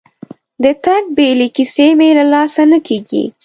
د 0.63 0.65
تګ 0.85 1.03
بیلې 1.17 1.47
کیسې 1.55 1.87
مې 1.97 2.09
له 2.19 2.25
لاسه 2.33 2.63
نه 2.71 2.79
کېږي. 2.87 3.23